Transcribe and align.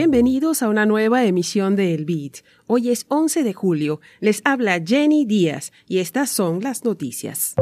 Bienvenidos 0.00 0.62
a 0.62 0.70
una 0.70 0.86
nueva 0.86 1.26
emisión 1.26 1.76
de 1.76 1.92
El 1.92 2.06
Beat. 2.06 2.38
Hoy 2.66 2.88
es 2.88 3.04
11 3.08 3.42
de 3.42 3.52
julio. 3.52 4.00
Les 4.20 4.40
habla 4.46 4.80
Jenny 4.82 5.26
Díaz 5.26 5.72
y 5.86 5.98
estas 5.98 6.30
son 6.30 6.62
las 6.62 6.86
noticias. 6.86 7.54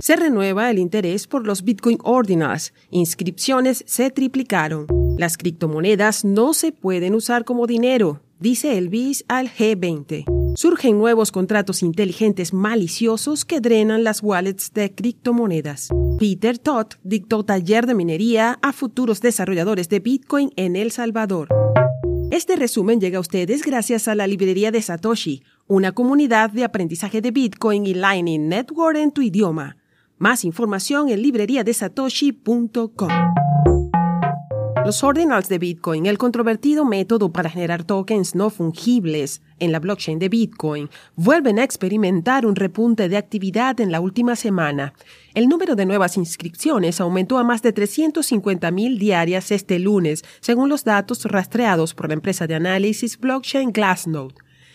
Se 0.00 0.16
renueva 0.16 0.68
el 0.72 0.80
interés 0.80 1.28
por 1.28 1.46
los 1.46 1.62
Bitcoin 1.62 1.98
Ordinals. 2.02 2.74
Inscripciones 2.90 3.84
se 3.86 4.10
triplicaron. 4.10 4.88
Las 5.16 5.36
criptomonedas 5.36 6.24
no 6.24 6.52
se 6.52 6.72
pueden 6.72 7.14
usar 7.14 7.44
como 7.44 7.68
dinero, 7.68 8.22
dice 8.40 8.76
el 8.76 8.88
BIS 8.88 9.24
al 9.28 9.48
G20. 9.48 10.41
Surgen 10.54 10.98
nuevos 10.98 11.32
contratos 11.32 11.82
inteligentes 11.82 12.52
maliciosos 12.52 13.44
que 13.44 13.60
drenan 13.60 14.04
las 14.04 14.22
wallets 14.22 14.72
de 14.72 14.94
criptomonedas. 14.94 15.88
Peter 16.18 16.58
Todd 16.58 16.88
dictó 17.02 17.42
taller 17.44 17.86
de 17.86 17.94
minería 17.94 18.58
a 18.60 18.72
futuros 18.72 19.20
desarrolladores 19.20 19.88
de 19.88 20.00
Bitcoin 20.00 20.52
en 20.56 20.76
El 20.76 20.90
Salvador. 20.90 21.48
Este 22.30 22.56
resumen 22.56 23.00
llega 23.00 23.18
a 23.18 23.20
ustedes 23.20 23.62
gracias 23.62 24.08
a 24.08 24.14
la 24.14 24.26
librería 24.26 24.70
de 24.70 24.82
Satoshi, 24.82 25.42
una 25.66 25.92
comunidad 25.92 26.50
de 26.50 26.64
aprendizaje 26.64 27.20
de 27.20 27.30
Bitcoin 27.30 27.86
y 27.86 27.94
Lightning 27.94 28.48
Network 28.48 28.96
en 28.98 29.12
tu 29.12 29.22
idioma. 29.22 29.76
Más 30.18 30.44
información 30.44 31.08
en 31.08 31.22
libreriadesatoshi.com. 31.22 33.08
Los 34.84 35.04
ordinals 35.04 35.48
de 35.48 35.60
Bitcoin, 35.60 36.06
el 36.06 36.18
controvertido 36.18 36.84
método 36.84 37.32
para 37.32 37.48
generar 37.48 37.84
tokens 37.84 38.34
no 38.34 38.50
fungibles 38.50 39.40
en 39.60 39.70
la 39.70 39.78
blockchain 39.78 40.18
de 40.18 40.28
Bitcoin, 40.28 40.90
vuelven 41.14 41.60
a 41.60 41.62
experimentar 41.62 42.44
un 42.44 42.56
repunte 42.56 43.08
de 43.08 43.16
actividad 43.16 43.80
en 43.80 43.92
la 43.92 44.00
última 44.00 44.34
semana. 44.34 44.92
El 45.34 45.46
número 45.46 45.76
de 45.76 45.86
nuevas 45.86 46.16
inscripciones 46.16 47.00
aumentó 47.00 47.38
a 47.38 47.44
más 47.44 47.62
de 47.62 47.72
350.000 47.72 48.98
diarias 48.98 49.52
este 49.52 49.78
lunes, 49.78 50.24
según 50.40 50.68
los 50.68 50.82
datos 50.82 51.24
rastreados 51.26 51.94
por 51.94 52.08
la 52.08 52.14
empresa 52.14 52.48
de 52.48 52.56
análisis 52.56 53.20
blockchain 53.20 53.70
Glassnode. 53.70 54.34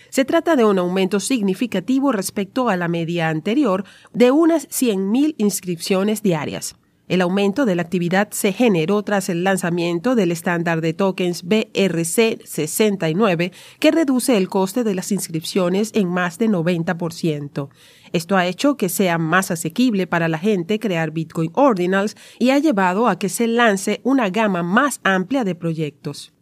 Se 0.10 0.24
trata 0.24 0.56
de 0.56 0.64
un 0.64 0.80
aumento 0.80 1.20
significativo 1.20 2.14
respecto 2.14 2.70
a 2.70 2.78
la 2.78 2.88
media 2.88 3.28
anterior 3.28 3.84
de 4.14 4.32
unas 4.32 4.70
100.000 4.70 5.36
inscripciones 5.38 6.24
diarias. 6.24 6.78
El 7.08 7.22
aumento 7.22 7.66
de 7.66 7.76
la 7.76 7.84
actividad 7.84 8.28
se 8.32 8.52
generó 8.52 9.02
tras 9.02 9.30
el 9.30 9.46
lanzamiento 9.46 10.14
del 10.14 10.30
estándar 10.32 10.82
de 10.82 10.94
tokens 10.94 11.46
BRC69, 11.46 13.54
que 13.80 13.92
reduce 13.92 14.36
el 14.36 14.50
coste 14.50 14.84
de 14.84 14.94
las 14.94 15.14
inscripciones 15.14 15.92
en 15.94 16.10
más 16.10 16.38
de 16.38 16.50
90%. 16.50 17.70
Esto 18.12 18.36
ha 18.36 18.46
hecho 18.46 18.76
que 18.76 18.90
sea 18.90 19.18
más 19.18 19.52
asequible 19.52 20.06
para 20.06 20.28
la 20.28 20.38
gente 20.38 20.80
crear 20.80 21.12
Bitcoin 21.12 21.52
Ordinals 21.54 22.18
y 22.40 22.50
ha 22.50 22.60
llevado 22.60 23.08
a 23.08 23.18
que 23.18 23.30
se 23.30 23.48
lance 23.48 24.02
una 24.04 24.30
gama 24.30 24.62
más 24.62 25.00
amplia 25.04 25.46
de 25.46 25.56
proyectos. 25.56 26.34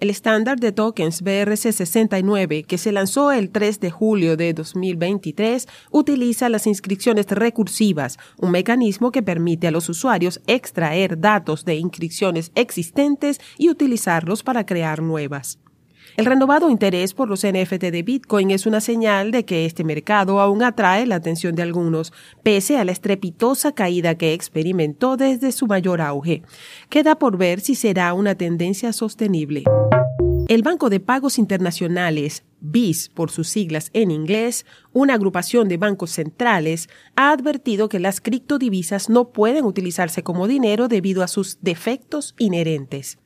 El 0.00 0.08
estándar 0.08 0.58
de 0.58 0.72
tokens 0.72 1.22
BRC69, 1.22 2.64
que 2.64 2.78
se 2.78 2.90
lanzó 2.90 3.32
el 3.32 3.50
3 3.50 3.80
de 3.80 3.90
julio 3.90 4.38
de 4.38 4.54
2023, 4.54 5.68
utiliza 5.90 6.48
las 6.48 6.66
inscripciones 6.66 7.26
recursivas, 7.26 8.16
un 8.38 8.50
mecanismo 8.50 9.12
que 9.12 9.22
permite 9.22 9.68
a 9.68 9.70
los 9.70 9.90
usuarios 9.90 10.40
extraer 10.46 11.20
datos 11.20 11.66
de 11.66 11.74
inscripciones 11.74 12.50
existentes 12.54 13.42
y 13.58 13.68
utilizarlos 13.68 14.42
para 14.42 14.64
crear 14.64 15.02
nuevas. 15.02 15.58
El 16.16 16.24
renovado 16.24 16.70
interés 16.70 17.12
por 17.12 17.28
los 17.28 17.44
NFT 17.46 17.84
de 17.84 18.02
Bitcoin 18.02 18.50
es 18.50 18.64
una 18.64 18.80
señal 18.80 19.30
de 19.30 19.44
que 19.44 19.66
este 19.66 19.84
mercado 19.84 20.40
aún 20.40 20.62
atrae 20.62 21.06
la 21.06 21.16
atención 21.16 21.54
de 21.54 21.62
algunos, 21.62 22.12
pese 22.42 22.78
a 22.78 22.84
la 22.86 22.92
estrepitosa 22.92 23.72
caída 23.72 24.14
que 24.16 24.32
experimentó 24.32 25.18
desde 25.18 25.52
su 25.52 25.66
mayor 25.66 26.00
auge. 26.00 26.42
Queda 26.88 27.18
por 27.18 27.36
ver 27.36 27.60
si 27.60 27.74
será 27.74 28.14
una 28.14 28.34
tendencia 28.34 28.94
sostenible. 28.94 29.64
El 30.50 30.64
Banco 30.64 30.90
de 30.90 30.98
Pagos 30.98 31.38
Internacionales, 31.38 32.42
BIS 32.60 33.08
por 33.10 33.30
sus 33.30 33.46
siglas 33.46 33.88
en 33.92 34.10
inglés, 34.10 34.66
una 34.92 35.14
agrupación 35.14 35.68
de 35.68 35.76
bancos 35.76 36.10
centrales, 36.10 36.88
ha 37.14 37.30
advertido 37.30 37.88
que 37.88 38.00
las 38.00 38.20
criptodivisas 38.20 39.08
no 39.08 39.28
pueden 39.28 39.64
utilizarse 39.64 40.24
como 40.24 40.48
dinero 40.48 40.88
debido 40.88 41.22
a 41.22 41.28
sus 41.28 41.58
defectos 41.60 42.34
inherentes. 42.36 43.20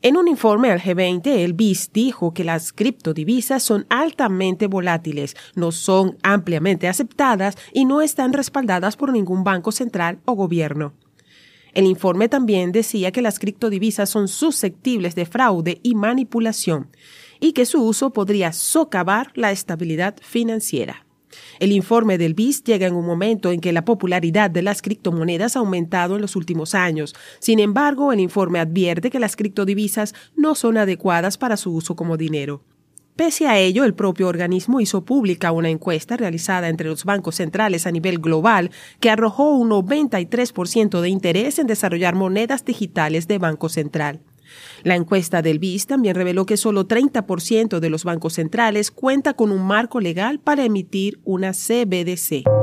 En 0.00 0.16
un 0.16 0.26
informe 0.26 0.70
al 0.70 0.80
G20, 0.80 1.26
el 1.26 1.52
BIS 1.52 1.92
dijo 1.92 2.32
que 2.32 2.44
las 2.44 2.72
criptodivisas 2.72 3.62
son 3.62 3.84
altamente 3.90 4.66
volátiles, 4.66 5.36
no 5.54 5.72
son 5.72 6.16
ampliamente 6.22 6.88
aceptadas 6.88 7.58
y 7.74 7.84
no 7.84 8.00
están 8.00 8.32
respaldadas 8.32 8.96
por 8.96 9.12
ningún 9.12 9.44
banco 9.44 9.70
central 9.70 10.20
o 10.24 10.32
gobierno. 10.32 10.94
El 11.74 11.86
informe 11.86 12.28
también 12.28 12.72
decía 12.72 13.12
que 13.12 13.22
las 13.22 13.38
criptodivisas 13.38 14.10
son 14.10 14.28
susceptibles 14.28 15.14
de 15.14 15.26
fraude 15.26 15.80
y 15.82 15.94
manipulación 15.94 16.88
y 17.38 17.52
que 17.52 17.66
su 17.66 17.82
uso 17.82 18.12
podría 18.12 18.52
socavar 18.52 19.32
la 19.34 19.50
estabilidad 19.50 20.16
financiera. 20.20 21.06
El 21.60 21.72
informe 21.72 22.18
del 22.18 22.34
BIS 22.34 22.64
llega 22.64 22.86
en 22.86 22.94
un 22.94 23.06
momento 23.06 23.52
en 23.52 23.60
que 23.60 23.72
la 23.72 23.84
popularidad 23.84 24.50
de 24.50 24.62
las 24.62 24.82
criptomonedas 24.82 25.56
ha 25.56 25.60
aumentado 25.60 26.16
en 26.16 26.22
los 26.22 26.34
últimos 26.34 26.74
años. 26.74 27.14
Sin 27.38 27.60
embargo, 27.60 28.12
el 28.12 28.20
informe 28.20 28.58
advierte 28.58 29.10
que 29.10 29.20
las 29.20 29.36
criptodivisas 29.36 30.14
no 30.36 30.54
son 30.54 30.76
adecuadas 30.76 31.38
para 31.38 31.56
su 31.56 31.72
uso 31.72 31.94
como 31.94 32.16
dinero. 32.16 32.62
Pese 33.20 33.46
a 33.46 33.58
ello, 33.58 33.84
el 33.84 33.92
propio 33.92 34.28
organismo 34.28 34.80
hizo 34.80 35.04
pública 35.04 35.52
una 35.52 35.68
encuesta 35.68 36.16
realizada 36.16 36.70
entre 36.70 36.88
los 36.88 37.04
bancos 37.04 37.34
centrales 37.34 37.86
a 37.86 37.90
nivel 37.90 38.18
global 38.18 38.70
que 38.98 39.10
arrojó 39.10 39.50
un 39.50 39.68
93% 39.68 41.02
de 41.02 41.08
interés 41.10 41.58
en 41.58 41.66
desarrollar 41.66 42.14
monedas 42.14 42.64
digitales 42.64 43.28
de 43.28 43.36
Banco 43.36 43.68
Central. 43.68 44.20
La 44.84 44.96
encuesta 44.96 45.42
del 45.42 45.58
BIS 45.58 45.86
también 45.86 46.14
reveló 46.14 46.46
que 46.46 46.56
solo 46.56 46.88
30% 46.88 47.78
de 47.78 47.90
los 47.90 48.04
bancos 48.04 48.32
centrales 48.32 48.90
cuenta 48.90 49.34
con 49.34 49.52
un 49.52 49.66
marco 49.66 50.00
legal 50.00 50.40
para 50.40 50.64
emitir 50.64 51.20
una 51.22 51.52
CBDC. 51.52 52.59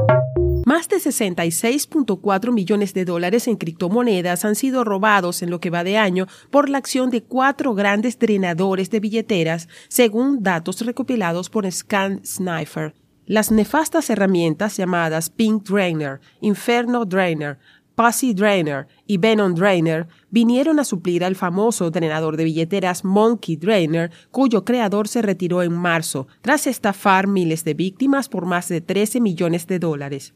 Más 0.68 0.90
de 0.90 0.98
66.4 0.98 2.52
millones 2.52 2.94
de 2.94 3.06
dólares 3.06 3.48
en 3.48 3.56
criptomonedas 3.56 4.44
han 4.44 4.56
sido 4.56 4.84
robados 4.84 5.42
en 5.42 5.50
lo 5.50 5.62
que 5.62 5.70
va 5.70 5.86
de 5.86 5.98
año 5.98 6.28
por 6.52 6.68
la 6.68 6.78
acción 6.78 7.10
de 7.10 7.24
cuatro 7.24 7.74
grandes 7.74 8.20
drenadores 8.20 8.90
de 8.90 9.00
billeteras, 9.00 9.70
según 9.88 10.44
datos 10.44 10.82
recopilados 10.82 11.50
por 11.50 11.72
Scan 11.72 12.20
Sniper. 12.26 12.94
Las 13.26 13.50
nefastas 13.50 14.10
herramientas 14.10 14.76
llamadas 14.76 15.30
Pink 15.30 15.64
Drainer, 15.64 16.20
Inferno 16.42 17.06
Drainer, 17.06 17.60
Pussy 17.96 18.34
Drainer 18.34 18.90
y 19.06 19.20
Venom 19.20 19.56
Drainer 19.56 20.06
vinieron 20.32 20.82
a 20.82 20.84
suplir 20.84 21.24
al 21.24 21.38
famoso 21.38 21.92
drenador 21.92 22.36
de 22.36 22.44
billeteras 22.44 23.06
Monkey 23.06 23.56
Drainer, 23.56 24.12
cuyo 24.32 24.66
creador 24.66 25.08
se 25.08 25.22
retiró 25.22 25.64
en 25.64 25.72
marzo, 25.72 26.28
tras 26.42 26.68
estafar 26.68 27.26
miles 27.26 27.64
de 27.64 27.74
víctimas 27.74 28.28
por 28.28 28.46
más 28.46 28.68
de 28.68 28.82
13 28.82 29.22
millones 29.22 29.66
de 29.66 29.80
dólares. 29.80 30.34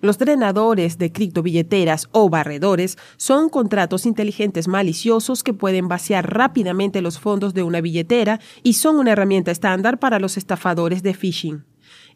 Los 0.00 0.16
drenadores 0.16 0.96
de 0.96 1.12
criptobilleteras 1.12 2.08
o 2.12 2.30
barredores 2.30 2.96
son 3.18 3.50
contratos 3.50 4.06
inteligentes 4.06 4.66
maliciosos 4.66 5.42
que 5.42 5.52
pueden 5.52 5.88
vaciar 5.88 6.34
rápidamente 6.34 7.02
los 7.02 7.18
fondos 7.18 7.52
de 7.52 7.62
una 7.62 7.82
billetera 7.82 8.40
y 8.62 8.74
son 8.74 8.96
una 8.96 9.12
herramienta 9.12 9.50
estándar 9.50 9.98
para 9.98 10.18
los 10.18 10.38
estafadores 10.38 11.02
de 11.02 11.12
phishing. 11.12 11.64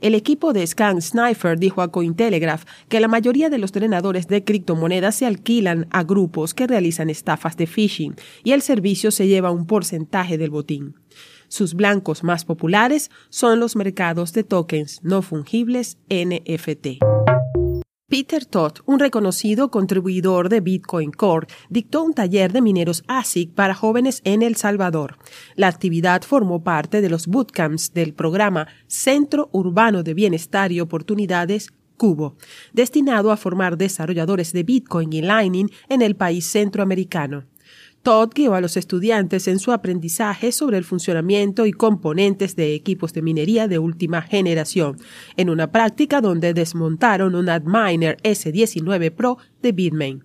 El 0.01 0.15
equipo 0.15 0.53
de 0.53 0.67
Scan 0.67 1.03
Sniper 1.03 1.59
dijo 1.59 1.83
a 1.83 1.91
Cointelegraph 1.91 2.65
que 2.89 3.01
la 3.01 3.09
mayoría 3.09 3.51
de 3.51 3.59
los 3.59 3.73
drenadores 3.73 4.29
de 4.29 4.45
criptomonedas 4.45 5.17
se 5.17 5.27
alquilan 5.27 5.87
a 5.91 6.05
grupos 6.05 6.55
que 6.55 6.67
realizan 6.67 7.11
estafas 7.11 7.57
de 7.57 7.67
phishing 7.67 8.15
y 8.45 8.53
el 8.53 8.63
servicio 8.63 9.11
se 9.11 9.29
lleva 9.29 9.51
un 9.51 9.67
porcentaje 9.67 10.39
del 10.39 10.51
botín. 10.51 10.95
Sus 11.49 11.75
blancos 11.75 12.25
más 12.25 12.45
populares 12.45 13.11
son 13.29 13.61
los 13.61 13.77
mercados 13.77 14.33
de 14.33 14.43
tokens 14.43 15.01
no 15.03 15.23
fungibles 15.23 15.99
NFT. 16.09 17.14
Peter 18.15 18.47
Todd, 18.47 18.75
un 18.87 19.01
reconocido 19.01 19.73
contribuidor 19.73 20.49
de 20.49 20.61
Bitcoin 20.61 21.11
Core, 21.11 21.49
dictó 21.69 22.05
un 22.05 22.15
taller 22.15 22.53
de 22.53 22.63
mineros 22.63 23.03
ASIC 23.09 23.53
para 23.53 23.75
jóvenes 23.75 24.21
en 24.23 24.43
El 24.43 24.55
Salvador. 24.55 25.19
La 25.57 25.67
actividad 25.67 26.23
formó 26.23 26.63
parte 26.63 27.01
de 27.01 27.11
los 27.11 27.27
bootcamps 27.27 27.93
del 27.93 28.15
programa 28.15 28.69
Centro 28.87 29.49
Urbano 29.51 30.05
de 30.05 30.15
Bienestar 30.15 30.71
y 30.71 30.79
Oportunidades 30.79 31.73
Cubo, 31.97 32.37
destinado 32.73 33.33
a 33.33 33.37
formar 33.37 33.77
desarrolladores 33.77 34.53
de 34.53 34.63
Bitcoin 34.63 35.13
y 35.13 35.21
Lightning 35.21 35.71
en 35.89 36.01
el 36.01 36.15
país 36.15 36.47
centroamericano. 36.47 37.47
Todd 38.05 38.33
guió 38.35 38.55
a 38.55 38.61
los 38.61 38.77
estudiantes 38.77 39.49
en 39.49 39.59
su 39.59 39.73
aprendizaje 39.73 40.53
sobre 40.53 40.77
el 40.77 40.85
funcionamiento 40.85 41.65
y 41.65 41.73
componentes 41.73 42.55
de 42.55 42.75
equipos 42.75 43.15
de 43.15 43.23
minería 43.23 43.67
de 43.67 43.79
última 43.79 44.21
generación, 44.21 44.99
en 45.39 45.49
una 45.49 45.73
práctica 45.73 46.21
donde 46.21 46.53
desmontaron 46.53 47.35
un 47.35 47.49
Adminer 47.49 48.19
S19 48.23 49.11
Pro 49.11 49.39
de 49.63 49.73
Bitmain. 49.73 50.23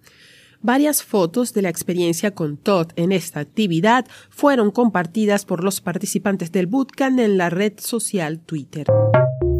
Varias 0.61 1.03
fotos 1.03 1.53
de 1.53 1.61
la 1.61 1.69
experiencia 1.69 2.35
con 2.35 2.57
Todd 2.57 2.87
en 2.97 3.13
esta 3.13 3.39
actividad 3.39 4.05
fueron 4.29 4.71
compartidas 4.71 5.45
por 5.45 5.63
los 5.63 5.79
participantes 5.79 6.51
del 6.51 6.67
bootcamp 6.67 7.17
en 7.17 7.37
la 7.37 7.49
red 7.49 7.73
social 7.77 8.41
Twitter. 8.41 8.87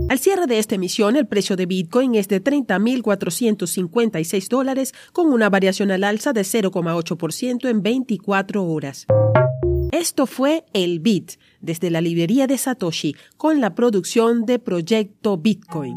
Al 0.10 0.18
cierre 0.18 0.48
de 0.48 0.58
esta 0.58 0.74
emisión, 0.74 1.16
el 1.18 1.28
precio 1.28 1.56
de 1.56 1.68
Bitcoin 1.68 2.16
es 2.16 2.28
de 2.28 2.44
30.456 2.44 4.50
dólares, 4.50 4.96
con 5.14 5.32
una 5.32 5.52
variación 5.52 5.92
al 5.92 6.04
alza 6.04 6.34
de 6.34 6.42
0,8% 6.42 7.70
en 7.70 7.84
24 7.84 8.66
horas. 8.66 9.06
Esto 9.92 10.26
fue 10.26 10.66
El 10.74 11.00
Bit 11.00 11.34
desde 11.62 11.92
la 11.92 12.02
librería 12.02 12.48
de 12.48 12.58
Satoshi 12.58 13.16
con 13.38 13.62
la 13.62 13.76
producción 13.76 14.48
de 14.48 14.58
Proyecto 14.58 15.38
Bitcoin. 15.38 15.94